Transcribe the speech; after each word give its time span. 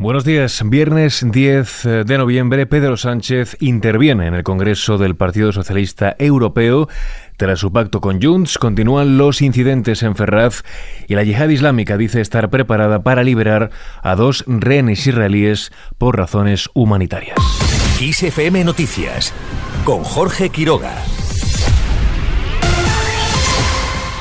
Buenos 0.00 0.24
días. 0.24 0.62
Viernes 0.64 1.26
10 1.30 2.06
de 2.06 2.16
noviembre, 2.16 2.64
Pedro 2.64 2.96
Sánchez 2.96 3.58
interviene 3.60 4.28
en 4.28 4.32
el 4.32 4.44
Congreso 4.44 4.96
del 4.96 5.14
Partido 5.14 5.52
Socialista 5.52 6.16
Europeo. 6.18 6.88
Tras 7.36 7.58
su 7.58 7.70
pacto 7.70 8.00
con 8.00 8.18
Junts, 8.18 8.56
continúan 8.56 9.18
los 9.18 9.42
incidentes 9.42 10.02
en 10.02 10.16
Ferraz 10.16 10.62
y 11.06 11.16
la 11.16 11.22
yihad 11.22 11.50
islámica 11.50 11.98
dice 11.98 12.22
estar 12.22 12.48
preparada 12.48 13.02
para 13.02 13.22
liberar 13.22 13.72
a 14.00 14.16
dos 14.16 14.42
rehenes 14.46 15.06
israelíes 15.06 15.70
por 15.98 16.16
razones 16.16 16.70
humanitarias. 16.72 17.36
XFM 17.98 18.64
Noticias 18.64 19.34
con 19.84 20.02
Jorge 20.02 20.48
Quiroga. 20.48 20.94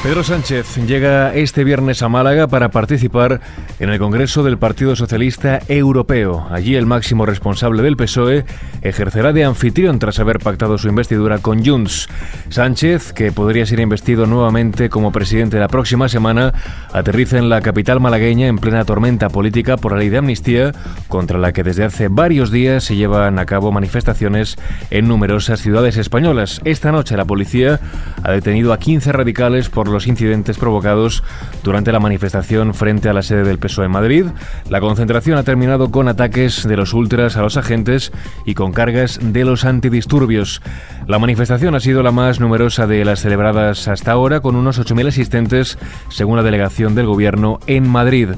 Pedro 0.02 0.24
Sánchez 0.24 0.78
llega 0.88 1.36
este 1.36 1.66
viernes 1.66 2.02
a 2.02 2.08
Málaga 2.08 2.48
para 2.48 2.72
participar 2.72 3.42
en 3.82 3.90
el 3.90 4.00
Congreso 4.00 4.44
del 4.44 4.58
Partido 4.58 4.96
Socialista 4.96 5.60
Europeo. 5.68 6.48
Allí 6.50 6.76
el 6.76 6.86
máximo 6.86 7.26
responsable 7.26 7.84
del 7.84 7.98
PSOE 7.98 8.46
ejercerá 8.82 9.34
de 9.34 9.44
anfitrión 9.44 10.00
tras 10.00 10.20
haber 10.20 10.40
pactado 10.40 10.78
su 10.78 10.88
investidura 10.88 11.40
con 11.40 11.66
Junts. 11.66 12.08
Sánchez, 12.48 13.12
que 13.12 13.34
podría 13.34 13.66
ser 13.66 13.82
investido 13.82 14.26
nuevamente 14.26 14.90
como 14.90 15.12
presidente 15.12 15.60
la 15.60 15.68
próxima 15.68 16.08
semana, 16.08 16.54
aterriza 16.94 17.38
en 17.38 17.50
la 17.50 17.60
capital 17.60 18.00
malagueña 18.00 18.48
en 18.48 18.58
plena 18.58 18.86
tormenta 18.86 19.28
política 19.28 19.76
por 19.76 19.92
la 19.92 20.00
ley 20.00 20.08
de 20.08 20.20
amnistía, 20.20 20.72
contra 21.10 21.40
la 21.40 21.52
que 21.52 21.64
desde 21.64 21.84
hace 21.84 22.08
varios 22.08 22.52
días 22.52 22.86
se 22.86 22.96
llevan 22.96 23.38
a 23.38 23.46
cabo 23.46 23.74
manifestaciones 23.74 24.56
en 24.92 25.10
numerosas 25.10 25.60
ciudades 25.60 25.98
españolas. 25.98 26.62
Esta 26.64 26.94
noche 26.94 27.18
la 27.18 27.26
policía 27.26 27.82
ha 28.24 28.32
detenido 28.32 28.72
a 28.72 28.80
15 28.80 29.12
radicales 29.12 29.68
por 29.68 29.89
los 29.92 30.08
incidentes 30.08 30.58
provocados 30.58 31.24
durante 31.64 31.92
la 31.92 32.00
manifestación 32.00 32.74
frente 32.74 33.10
a 33.10 33.14
la 33.14 33.22
sede 33.22 33.44
del 33.44 33.60
PSOE 33.60 33.86
en 33.86 33.92
Madrid. 33.92 34.26
La 34.70 34.80
concentración 34.80 35.38
ha 35.38 35.44
terminado 35.44 35.92
con 35.92 36.08
ataques 36.08 36.68
de 36.68 36.78
los 36.78 36.94
ultras 36.94 37.38
a 37.38 37.42
los 37.42 37.58
agentes 37.58 38.12
y 38.46 38.56
con 38.56 38.72
cargas 38.72 39.20
de 39.22 39.46
los 39.46 39.66
antidisturbios. 39.66 40.62
La 41.08 41.20
manifestación 41.20 41.76
ha 41.76 41.80
sido 41.80 42.04
la 42.04 42.12
más 42.12 42.40
numerosa 42.40 42.88
de 42.88 43.04
las 43.06 43.22
celebradas 43.22 43.88
hasta 43.88 44.12
ahora, 44.12 44.42
con 44.42 44.56
unos 44.56 44.80
8.000 44.80 45.08
asistentes, 45.08 45.78
según 46.10 46.38
la 46.38 46.44
delegación 46.44 46.96
del 46.96 47.08
Gobierno 47.08 47.60
en 47.68 47.88
Madrid. 47.90 48.30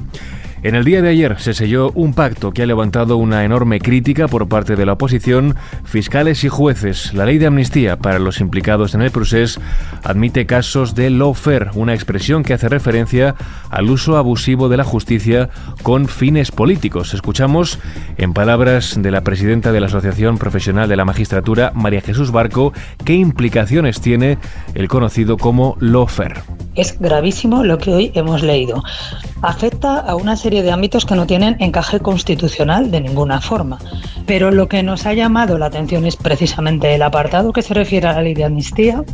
En 0.64 0.76
el 0.76 0.84
día 0.84 1.02
de 1.02 1.08
ayer 1.08 1.40
se 1.40 1.54
selló 1.54 1.90
un 1.96 2.14
pacto 2.14 2.52
que 2.52 2.62
ha 2.62 2.66
levantado 2.66 3.16
una 3.16 3.44
enorme 3.44 3.80
crítica 3.80 4.28
por 4.28 4.46
parte 4.46 4.76
de 4.76 4.86
la 4.86 4.92
oposición, 4.92 5.56
fiscales 5.82 6.44
y 6.44 6.48
jueces. 6.48 7.12
La 7.14 7.26
ley 7.26 7.38
de 7.38 7.46
amnistía 7.46 7.96
para 7.96 8.20
los 8.20 8.40
implicados 8.40 8.94
en 8.94 9.02
el 9.02 9.10
proceso 9.10 9.60
admite 10.04 10.46
casos 10.46 10.94
de 10.94 11.10
lawfare, 11.10 11.70
una 11.74 11.94
expresión 11.94 12.44
que 12.44 12.54
hace 12.54 12.68
referencia 12.68 13.34
al 13.70 13.90
uso 13.90 14.16
abusivo 14.16 14.68
de 14.68 14.76
la 14.76 14.84
justicia 14.84 15.50
con 15.82 16.06
fines 16.06 16.52
políticos. 16.52 17.12
Escuchamos 17.12 17.80
en 18.16 18.32
palabras 18.32 19.02
de 19.02 19.10
la 19.10 19.22
presidenta 19.22 19.72
de 19.72 19.80
la 19.80 19.86
Asociación 19.86 20.38
Profesional 20.38 20.88
de 20.88 20.94
la 20.94 21.04
Magistratura, 21.04 21.72
María 21.74 22.02
Jesús 22.02 22.30
Barco, 22.30 22.72
qué 23.04 23.14
implicaciones 23.14 24.00
tiene 24.00 24.38
el 24.74 24.86
conocido 24.86 25.38
como 25.38 25.76
lawfare. 25.80 26.40
Es 26.76 27.00
gravísimo 27.00 27.64
lo 27.64 27.78
que 27.78 27.92
hoy 27.92 28.12
hemos 28.14 28.42
leído. 28.44 28.82
Afecta 29.42 29.98
a 29.98 30.14
una 30.14 30.36
serie 30.36 30.51
de 30.60 30.70
ámbitos 30.70 31.06
que 31.06 31.14
no 31.14 31.26
tienen 31.26 31.56
encaje 31.60 32.00
constitucional 32.00 32.90
de 32.90 33.00
ninguna 33.00 33.40
forma. 33.40 33.78
Pero 34.26 34.50
lo 34.50 34.68
que 34.68 34.82
nos 34.82 35.06
ha 35.06 35.14
llamado 35.14 35.56
la 35.56 35.66
atención 35.66 36.04
es 36.04 36.16
precisamente 36.16 36.94
el 36.94 37.02
apartado 37.02 37.52
que 37.52 37.62
se 37.62 37.72
refiere 37.72 38.08
a 38.08 38.12
la 38.12 38.22
ley 38.22 38.34
de 38.34 38.44
amnistía, 38.44 39.04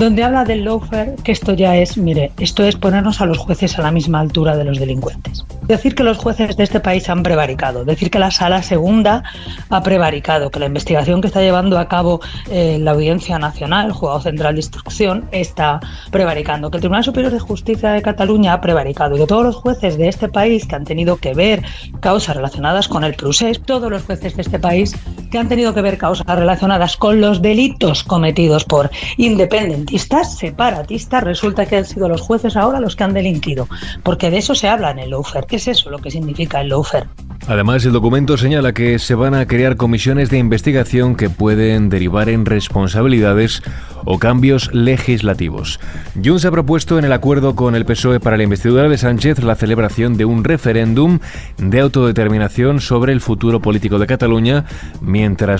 donde 0.00 0.24
habla 0.24 0.46
del 0.46 0.64
lawfare, 0.64 1.14
que 1.22 1.30
esto 1.30 1.52
ya 1.52 1.76
es, 1.76 1.98
mire, 1.98 2.32
esto 2.38 2.64
es 2.64 2.74
ponernos 2.74 3.20
a 3.20 3.26
los 3.26 3.36
jueces 3.36 3.78
a 3.78 3.82
la 3.82 3.90
misma 3.90 4.18
altura 4.18 4.56
de 4.56 4.64
los 4.64 4.78
delincuentes. 4.78 5.44
Decir 5.64 5.94
que 5.94 6.02
los 6.02 6.16
jueces 6.16 6.56
de 6.56 6.64
este 6.64 6.80
país 6.80 7.10
han 7.10 7.22
prevaricado, 7.22 7.84
decir 7.84 8.10
que 8.10 8.18
la 8.18 8.30
sala 8.30 8.62
segunda 8.62 9.22
ha 9.68 9.82
prevaricado, 9.82 10.50
que 10.50 10.58
la 10.58 10.66
investigación 10.66 11.20
que 11.20 11.26
está 11.26 11.42
llevando 11.42 11.78
a 11.78 11.86
cabo 11.86 12.20
eh, 12.50 12.78
la 12.80 12.92
Audiencia 12.92 13.38
Nacional, 13.38 13.88
el 13.88 13.92
Juzgado 13.92 14.22
Central 14.22 14.54
de 14.54 14.60
Instrucción, 14.60 15.28
está 15.32 15.80
prevaricando, 16.10 16.70
que 16.70 16.78
el 16.78 16.80
Tribunal 16.80 17.04
Superior 17.04 17.30
de 17.30 17.38
Justicia 17.38 17.90
de 17.90 18.00
Cataluña 18.00 18.54
ha 18.54 18.60
prevaricado, 18.62 19.16
y 19.16 19.18
que 19.18 19.26
todos 19.26 19.44
los 19.44 19.56
jueces 19.56 19.98
de 19.98 20.08
este 20.08 20.28
país 20.28 20.66
que 20.66 20.76
han 20.76 20.84
tenido 20.84 21.18
que 21.18 21.34
ver 21.34 21.62
causas 22.00 22.36
relacionadas 22.36 22.88
con 22.88 23.04
el 23.04 23.12
procés, 23.12 23.60
todos 23.60 23.90
los 23.90 24.02
jueces 24.04 24.34
de 24.34 24.40
este 24.40 24.58
país 24.58 24.96
que 25.30 25.38
han 25.38 25.48
tenido 25.48 25.74
que 25.74 25.82
ver 25.82 25.98
causas 25.98 26.26
relacionadas 26.26 26.96
con 26.96 27.20
los 27.20 27.40
delitos 27.42 28.04
cometidos 28.04 28.64
por 28.64 28.90
independentistas, 29.16 30.36
separatistas, 30.36 31.22
resulta 31.22 31.66
que 31.66 31.76
han 31.76 31.84
sido 31.84 32.08
los 32.08 32.20
jueces 32.20 32.56
ahora 32.56 32.80
los 32.80 32.96
que 32.96 33.04
han 33.04 33.14
delinquido, 33.14 33.68
porque 34.02 34.30
de 34.30 34.38
eso 34.38 34.54
se 34.54 34.68
habla 34.68 34.90
en 34.90 34.98
el 34.98 35.10
lawfare. 35.10 35.46
¿Qué 35.46 35.56
es 35.56 35.68
eso 35.68 35.90
lo 35.90 35.98
que 35.98 36.10
significa 36.10 36.60
el 36.60 36.68
lawfare? 36.68 37.06
Además, 37.46 37.84
el 37.84 37.92
documento 37.92 38.36
señala 38.36 38.72
que 38.72 38.98
se 38.98 39.14
van 39.14 39.34
a 39.34 39.46
crear 39.46 39.76
comisiones 39.76 40.30
de 40.30 40.38
investigación 40.38 41.16
que 41.16 41.30
pueden 41.30 41.88
derivar 41.88 42.28
en 42.28 42.44
responsabilidades 42.44 43.62
o 44.04 44.18
cambios 44.18 44.72
legislativos. 44.72 45.80
Junts 46.22 46.44
ha 46.44 46.50
propuesto 46.50 46.98
en 46.98 47.04
el 47.04 47.12
acuerdo 47.12 47.54
con 47.56 47.74
el 47.74 47.84
PSOE 47.84 48.20
para 48.20 48.36
la 48.36 48.44
investidura 48.44 48.88
de 48.88 48.98
Sánchez 48.98 49.42
la 49.42 49.56
celebración 49.56 50.16
de 50.16 50.24
un 50.26 50.44
referéndum 50.44 51.18
de 51.58 51.80
autodeterminación 51.80 52.80
sobre 52.80 53.12
el 53.12 53.20
futuro 53.20 53.60
político 53.60 53.98
de 53.98 54.06
Cataluña, 54.06 54.64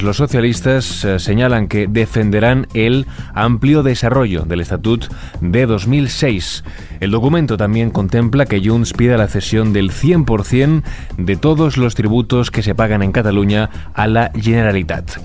los 0.03 0.16
socialistas 0.16 1.04
eh, 1.04 1.19
señalan 1.19 1.69
que 1.69 1.87
defenderán 1.87 2.66
el 2.72 3.06
amplio 3.34 3.82
desarrollo 3.82 4.44
del 4.44 4.60
Estatut 4.60 5.04
de 5.41 5.66
2006. 5.66 6.65
El 7.00 7.10
documento 7.10 7.56
también 7.56 7.91
contempla 7.91 8.47
que 8.47 8.60
Junts 8.66 8.94
pida 8.94 9.19
la 9.19 9.28
cesión 9.28 9.72
del 9.72 9.91
100% 9.91 10.82
de 11.19 11.37
todos 11.37 11.76
los 11.76 11.94
tributos 11.94 12.50
que 12.50 12.62
se 12.62 12.75
pagan 12.75 13.03
en 13.03 13.12
Cataluña 13.12 13.69
a 13.93 14.06
la 14.06 14.31
Generalitat. 14.34 15.19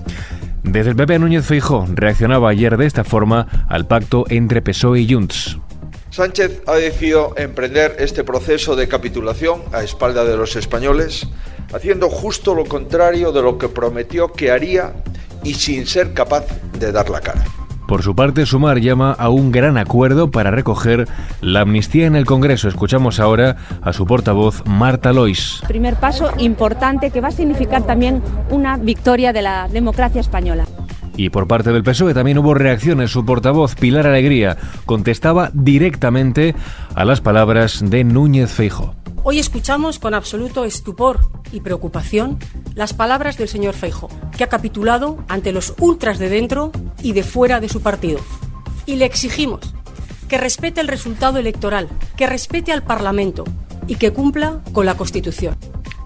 Desde 0.62 0.90
el 0.90 0.96
PP 0.96 1.18
Núñez 1.18 1.46
Feijó 1.46 1.86
reaccionaba 1.88 2.50
ayer 2.50 2.76
de 2.76 2.86
esta 2.86 3.04
forma 3.04 3.46
al 3.68 3.86
pacto 3.86 4.24
entre 4.28 4.60
PSOE 4.60 5.00
y 5.00 5.12
Junts. 5.12 5.58
Sánchez 6.16 6.62
ha 6.66 6.76
decidido 6.76 7.34
emprender 7.36 7.96
este 7.98 8.24
proceso 8.24 8.74
de 8.74 8.88
capitulación 8.88 9.60
a 9.74 9.82
espalda 9.82 10.24
de 10.24 10.34
los 10.34 10.56
españoles, 10.56 11.28
haciendo 11.74 12.08
justo 12.08 12.54
lo 12.54 12.64
contrario 12.64 13.32
de 13.32 13.42
lo 13.42 13.58
que 13.58 13.68
prometió 13.68 14.32
que 14.32 14.50
haría 14.50 14.94
y 15.44 15.52
sin 15.52 15.86
ser 15.86 16.14
capaz 16.14 16.46
de 16.78 16.90
dar 16.90 17.10
la 17.10 17.20
cara. 17.20 17.44
Por 17.86 18.02
su 18.02 18.16
parte, 18.16 18.46
Sumar 18.46 18.80
llama 18.80 19.12
a 19.12 19.28
un 19.28 19.52
gran 19.52 19.76
acuerdo 19.76 20.30
para 20.30 20.50
recoger 20.50 21.06
la 21.42 21.60
amnistía 21.60 22.06
en 22.06 22.16
el 22.16 22.24
Congreso. 22.24 22.68
Escuchamos 22.68 23.20
ahora 23.20 23.58
a 23.82 23.92
su 23.92 24.06
portavoz, 24.06 24.64
Marta 24.64 25.12
Lois. 25.12 25.60
Primer 25.68 25.96
paso 25.96 26.32
importante 26.38 27.10
que 27.10 27.20
va 27.20 27.28
a 27.28 27.32
significar 27.32 27.82
también 27.82 28.22
una 28.48 28.78
victoria 28.78 29.34
de 29.34 29.42
la 29.42 29.68
democracia 29.68 30.22
española. 30.22 30.64
Y 31.16 31.30
por 31.30 31.48
parte 31.48 31.72
del 31.72 31.82
PSOE 31.82 32.14
también 32.14 32.38
hubo 32.38 32.54
reacciones. 32.54 33.10
Su 33.10 33.24
portavoz, 33.24 33.74
Pilar 33.74 34.06
Alegría, 34.06 34.56
contestaba 34.84 35.50
directamente 35.54 36.54
a 36.94 37.04
las 37.04 37.20
palabras 37.20 37.82
de 37.88 38.04
Núñez 38.04 38.52
Feijo. 38.52 38.94
Hoy 39.22 39.38
escuchamos 39.38 39.98
con 39.98 40.14
absoluto 40.14 40.64
estupor 40.64 41.18
y 41.50 41.60
preocupación 41.60 42.38
las 42.74 42.92
palabras 42.92 43.36
del 43.38 43.48
señor 43.48 43.74
Feijo, 43.74 44.08
que 44.36 44.44
ha 44.44 44.48
capitulado 44.48 45.18
ante 45.26 45.52
los 45.52 45.74
ultras 45.80 46.18
de 46.18 46.28
dentro 46.28 46.70
y 47.02 47.12
de 47.12 47.24
fuera 47.24 47.58
de 47.58 47.68
su 47.68 47.80
partido. 47.80 48.20
Y 48.84 48.96
le 48.96 49.04
exigimos 49.04 49.74
que 50.28 50.38
respete 50.38 50.80
el 50.80 50.88
resultado 50.88 51.38
electoral, 51.38 51.88
que 52.16 52.26
respete 52.26 52.72
al 52.72 52.82
Parlamento 52.82 53.44
y 53.88 53.96
que 53.96 54.12
cumpla 54.12 54.60
con 54.72 54.86
la 54.86 54.96
Constitución. 54.96 55.56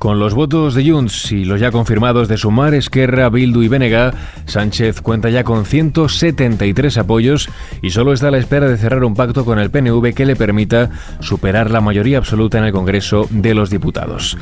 Con 0.00 0.19
los 0.19 0.33
votos 0.33 0.75
de 0.75 0.91
Junts 0.91 1.31
y 1.31 1.44
los 1.44 1.61
ya 1.61 1.71
confirmados 1.71 2.27
de 2.27 2.38
Sumar, 2.38 2.72
Esquerra, 2.72 3.28
Bildu 3.28 3.61
y 3.61 3.69
Benega, 3.69 4.15
Sánchez 4.47 5.03
cuenta 5.03 5.28
ya 5.28 5.44
con 5.44 5.66
173 5.66 6.97
apoyos 6.97 7.50
y 7.83 7.91
solo 7.91 8.15
está 8.15 8.28
a 8.28 8.31
la 8.31 8.39
espera 8.39 8.66
de 8.66 8.78
cerrar 8.78 9.05
un 9.05 9.15
pacto 9.15 9.44
con 9.44 9.59
el 9.59 9.71
PNV 9.71 10.15
que 10.15 10.25
le 10.25 10.37
permita 10.37 10.89
superar 11.21 11.71
la 11.71 11.83
mayoría 11.83 12.16
absoluta 12.16 12.56
en 12.56 12.65
el 12.65 12.72
Congreso 12.72 13.28
de 13.28 13.53
los 13.53 13.69
Diputados. 13.69 14.39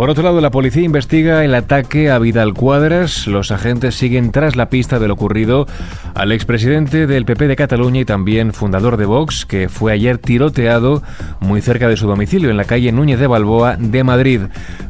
Por 0.00 0.08
otro 0.08 0.24
lado, 0.24 0.40
la 0.40 0.50
policía 0.50 0.82
investiga 0.82 1.44
el 1.44 1.54
ataque 1.54 2.10
a 2.10 2.18
Vidal 2.18 2.54
Cuadras. 2.54 3.26
Los 3.26 3.50
agentes 3.50 3.96
siguen 3.96 4.32
tras 4.32 4.56
la 4.56 4.70
pista 4.70 4.98
de 4.98 5.06
lo 5.06 5.12
ocurrido 5.12 5.66
al 6.14 6.32
expresidente 6.32 7.06
del 7.06 7.26
PP 7.26 7.48
de 7.48 7.54
Cataluña 7.54 8.00
y 8.00 8.04
también 8.06 8.54
fundador 8.54 8.96
de 8.96 9.04
Vox, 9.04 9.44
que 9.44 9.68
fue 9.68 9.92
ayer 9.92 10.16
tiroteado 10.16 11.02
muy 11.40 11.60
cerca 11.60 11.86
de 11.86 11.98
su 11.98 12.06
domicilio 12.06 12.48
en 12.48 12.56
la 12.56 12.64
calle 12.64 12.92
Núñez 12.92 13.20
de 13.20 13.26
Balboa 13.26 13.76
de 13.76 14.02
Madrid. 14.02 14.40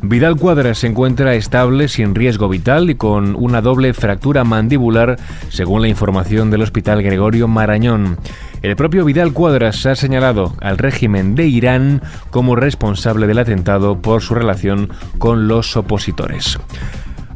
Vidal 0.00 0.36
Cuadras 0.36 0.78
se 0.78 0.86
encuentra 0.86 1.34
estable, 1.34 1.88
sin 1.88 2.14
riesgo 2.14 2.48
vital 2.48 2.88
y 2.88 2.94
con 2.94 3.34
una 3.34 3.62
doble 3.62 3.92
fractura 3.94 4.44
mandibular, 4.44 5.16
según 5.48 5.82
la 5.82 5.88
información 5.88 6.52
del 6.52 6.62
Hospital 6.62 7.02
Gregorio 7.02 7.48
Marañón. 7.48 8.16
El 8.62 8.76
propio 8.76 9.06
Vidal 9.06 9.32
Cuadras 9.32 9.86
ha 9.86 9.94
señalado 9.96 10.54
al 10.60 10.76
régimen 10.76 11.34
de 11.34 11.46
Irán 11.46 12.02
como 12.30 12.56
responsable 12.56 13.26
del 13.26 13.38
atentado 13.38 14.02
por 14.02 14.20
su 14.20 14.34
relación 14.34 14.90
con 15.18 15.48
los 15.48 15.78
opositores. 15.78 16.58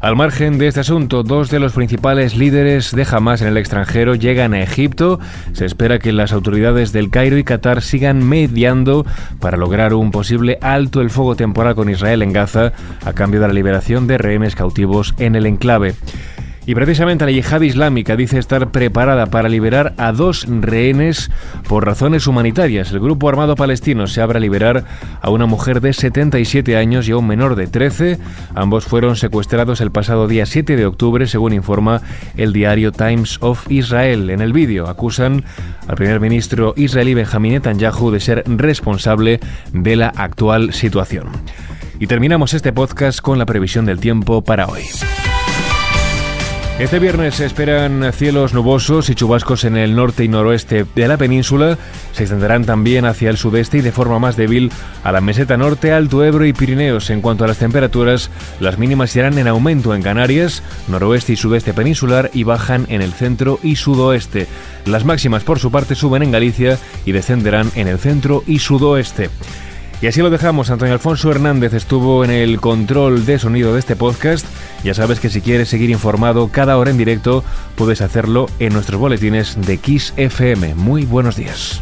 Al 0.05 0.17
margen 0.17 0.59
de 0.59 0.69
este 0.69 0.81
asunto, 0.81 1.23
dos 1.23 1.49
de 1.49 1.59
los 1.59 1.73
principales 1.73 2.37
líderes 2.37 2.94
de 2.94 3.06
Hamas 3.11 3.41
en 3.41 3.49
el 3.49 3.56
extranjero 3.56 4.15
llegan 4.15 4.53
a 4.53 4.61
Egipto. 4.61 5.19
Se 5.55 5.65
espera 5.65 5.99
que 5.99 6.12
las 6.12 6.35
autoridades 6.35 6.93
del 6.93 7.09
Cairo 7.09 7.38
y 7.38 7.44
Qatar 7.44 7.81
sigan 7.81 8.23
mediando 8.23 9.06
para 9.41 9.56
lograr 9.56 9.94
un 9.94 10.11
posible 10.11 10.59
alto 10.61 11.00
el 11.00 11.09
fuego 11.09 11.37
temporal 11.37 11.75
con 11.75 11.88
Israel 11.88 12.21
en 12.21 12.35
Gaza 12.35 12.75
a 13.03 13.15
cambio 13.15 13.41
de 13.41 13.49
la 13.49 13.55
liberación 13.55 14.06
de 14.06 14.19
rehenes 14.19 14.55
cautivos 14.55 15.15
en 15.17 15.37
el 15.37 15.47
enclave. 15.47 15.94
Y 16.66 16.75
precisamente 16.75 17.26
la 17.26 17.31
yihad 17.31 17.61
islámica 17.61 18.16
dice 18.16 18.38
estar 18.38 18.70
preparada 18.70 19.26
para 19.26 19.50
liberar 19.50 19.93
a 19.99 20.12
dos 20.12 20.46
rehenes 20.49 21.31
por 21.69 21.84
razones 21.84 22.26
humanitarias. 22.26 22.90
El 22.90 23.00
grupo 23.00 23.28
armado 23.28 23.55
palestino 23.55 24.06
se 24.06 24.22
abre 24.22 24.38
a 24.38 24.40
liberar 24.40 24.84
a 25.20 25.31
una 25.31 25.44
mujer 25.44 25.82
de 25.82 25.93
77 25.93 26.76
años 26.78 27.06
y 27.06 27.12
a 27.12 27.19
un 27.19 27.26
menor 27.26 27.55
de 27.55 27.66
13. 27.66 28.19
Ambos 28.55 28.87
fueron 28.87 29.16
secuestrados 29.16 29.82
el 29.82 29.90
pasado 29.90 30.26
día 30.26 30.46
7 30.46 30.76
de 30.76 30.87
octubre, 30.87 31.26
según 31.26 31.52
informa 31.52 32.00
el 32.38 32.55
diario 32.55 32.93
Times 32.93 33.38
of 33.40 33.70
Israel. 33.70 34.31
En 34.31 34.40
el 34.40 34.55
vídeo 34.55 34.88
acusan 34.88 35.44
al 35.87 35.96
primer 35.96 36.19
ministro 36.19 36.72
israelí 36.78 37.12
Benjamin 37.12 37.52
Netanyahu 37.52 38.11
de 38.11 38.20
ser 38.20 38.43
responsable 38.46 39.38
de 39.75 39.96
la 39.96 40.08
actual 40.08 40.72
situación. 40.72 41.28
Y 42.00 42.06
terminamos 42.06 42.55
este 42.55 42.72
podcast 42.72 43.20
con 43.20 43.38
la 43.38 43.44
previsión 43.44 43.84
del 43.84 44.00
tiempo 44.00 44.43
para 44.43 44.66
hoy. 44.66 44.82
Este 46.76 46.99
viernes 46.99 47.37
se 47.37 47.47
esperan 47.47 48.12
cielos 48.12 48.53
nubosos 48.53 49.09
y 49.09 49.15
chubascos 49.15 49.62
en 49.62 49.76
el 49.76 49.94
norte 49.94 50.25
y 50.25 50.29
noroeste 50.29 50.85
de 50.93 51.06
la 51.06 51.17
península. 51.17 51.79
Se 52.11 52.25
extenderán 52.25 52.65
también 52.65 53.05
hacia 53.05 53.31
el 53.31 53.37
sudeste 53.37 53.79
y 53.79 53.81
de 53.81 53.93
forma 53.93 54.19
más 54.19 54.37
débil 54.37 54.73
a 55.05 55.12
la 55.12 55.21
meseta 55.21 55.56
norte, 55.56 55.93
Alto 55.93 56.25
Ebro 56.25 56.44
y 56.44 56.53
Pirineos. 56.53 57.11
En 57.11 57.21
cuanto 57.21 57.44
a 57.44 57.47
las 57.47 57.59
temperaturas, 57.59 58.29
las 58.59 58.76
mínimas 58.76 59.15
irán 59.15 59.38
en 59.38 59.47
aumento 59.47 59.94
en 59.94 60.03
Canarias, 60.03 60.65
noroeste 60.88 61.35
y 61.35 61.37
sudeste 61.37 61.75
peninsular 61.75 62.32
y 62.35 62.43
bajan 62.43 62.87
en 62.88 63.03
el 63.03 63.12
centro 63.12 63.61
y 63.62 63.76
sudoeste. 63.76 64.49
Las 64.85 65.05
máximas 65.05 65.44
por 65.44 65.61
su 65.61 65.71
parte 65.71 65.94
suben 65.94 66.25
en 66.25 66.32
Galicia 66.32 66.76
y 67.06 67.12
descenderán 67.12 67.71
en 67.76 67.87
el 67.87 68.00
centro 68.00 68.43
y 68.49 68.59
sudoeste. 68.59 69.31
Y 70.04 70.06
así 70.06 70.20
lo 70.20 70.28
dejamos. 70.28 70.68
Antonio 70.68 70.92
Alfonso 70.92 71.30
Hernández 71.30 71.72
estuvo 71.72 72.26
en 72.26 72.30
el 72.30 72.60
control 72.60 73.24
de 73.24 73.38
sonido 73.38 73.72
de 73.72 73.80
este 73.80 73.96
podcast. 73.96 74.44
Ya 74.82 74.92
sabes 74.92 75.18
que 75.18 75.30
si 75.30 75.40
quieres 75.40 75.70
seguir 75.70 75.88
informado 75.88 76.48
cada 76.48 76.76
hora 76.76 76.90
en 76.90 76.98
directo, 76.98 77.42
puedes 77.74 78.02
hacerlo 78.02 78.44
en 78.58 78.74
nuestros 78.74 79.00
boletines 79.00 79.56
de 79.66 79.78
Kiss 79.78 80.12
FM. 80.18 80.74
Muy 80.74 81.06
buenos 81.06 81.36
días. 81.36 81.80